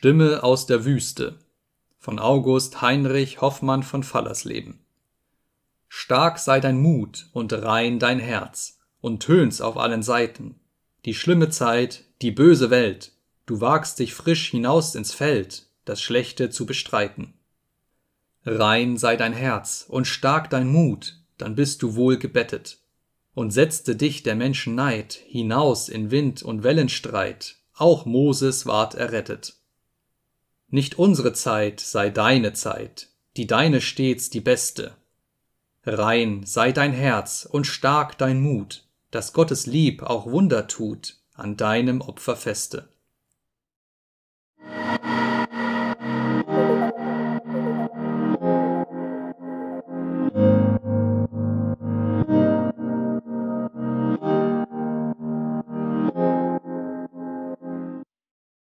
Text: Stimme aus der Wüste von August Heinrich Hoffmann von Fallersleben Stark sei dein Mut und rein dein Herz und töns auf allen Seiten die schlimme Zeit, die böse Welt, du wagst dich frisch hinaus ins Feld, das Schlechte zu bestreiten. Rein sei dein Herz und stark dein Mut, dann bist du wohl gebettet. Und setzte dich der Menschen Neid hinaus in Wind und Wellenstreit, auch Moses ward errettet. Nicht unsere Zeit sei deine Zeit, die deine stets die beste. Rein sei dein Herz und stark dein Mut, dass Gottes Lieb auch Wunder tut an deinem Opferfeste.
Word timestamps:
Stimme 0.00 0.44
aus 0.44 0.66
der 0.66 0.84
Wüste 0.84 1.40
von 1.98 2.20
August 2.20 2.82
Heinrich 2.82 3.40
Hoffmann 3.40 3.82
von 3.82 4.04
Fallersleben 4.04 4.78
Stark 5.88 6.38
sei 6.38 6.60
dein 6.60 6.80
Mut 6.80 7.26
und 7.32 7.52
rein 7.52 7.98
dein 7.98 8.20
Herz 8.20 8.78
und 9.00 9.24
töns 9.24 9.60
auf 9.60 9.76
allen 9.76 10.04
Seiten 10.04 10.60
die 11.04 11.14
schlimme 11.14 11.50
Zeit, 11.50 12.04
die 12.22 12.30
böse 12.30 12.70
Welt, 12.70 13.10
du 13.44 13.60
wagst 13.60 13.98
dich 13.98 14.14
frisch 14.14 14.52
hinaus 14.52 14.94
ins 14.94 15.12
Feld, 15.12 15.66
das 15.84 16.00
Schlechte 16.00 16.48
zu 16.48 16.64
bestreiten. 16.64 17.34
Rein 18.46 18.98
sei 18.98 19.16
dein 19.16 19.32
Herz 19.32 19.84
und 19.88 20.06
stark 20.06 20.48
dein 20.48 20.68
Mut, 20.68 21.18
dann 21.38 21.56
bist 21.56 21.82
du 21.82 21.96
wohl 21.96 22.18
gebettet. 22.18 22.78
Und 23.34 23.50
setzte 23.50 23.96
dich 23.96 24.22
der 24.22 24.36
Menschen 24.36 24.76
Neid 24.76 25.14
hinaus 25.26 25.88
in 25.88 26.12
Wind 26.12 26.44
und 26.44 26.62
Wellenstreit, 26.62 27.56
auch 27.74 28.06
Moses 28.06 28.64
ward 28.64 28.94
errettet. 28.94 29.58
Nicht 30.70 30.98
unsere 30.98 31.32
Zeit 31.32 31.80
sei 31.80 32.10
deine 32.10 32.52
Zeit, 32.52 33.08
die 33.36 33.46
deine 33.46 33.80
stets 33.80 34.28
die 34.28 34.40
beste. 34.40 34.94
Rein 35.84 36.42
sei 36.44 36.72
dein 36.72 36.92
Herz 36.92 37.48
und 37.50 37.66
stark 37.66 38.18
dein 38.18 38.40
Mut, 38.40 38.84
dass 39.10 39.32
Gottes 39.32 39.64
Lieb 39.66 40.02
auch 40.02 40.26
Wunder 40.26 40.66
tut 40.66 41.16
an 41.32 41.56
deinem 41.56 42.02
Opferfeste. 42.02 42.88